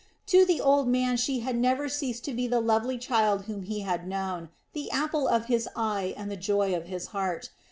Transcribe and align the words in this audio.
To 0.25 0.43
the 0.45 0.59
old 0.59 0.87
man 0.87 1.15
she 1.15 1.41
had 1.41 1.55
never 1.55 1.87
ceased 1.87 2.25
to 2.25 2.33
be 2.33 2.47
the 2.47 2.59
lovely 2.59 2.97
child 2.97 3.43
whom 3.43 3.61
he 3.61 3.81
had 3.81 4.07
known, 4.07 4.49
the 4.73 4.89
apple 4.89 5.27
of 5.27 5.45
his 5.45 5.69
eye 5.75 6.15
and 6.17 6.31
the 6.31 6.35
joy 6.35 6.73
of 6.75 6.85
his 6.87 7.09
heart. 7.13 7.51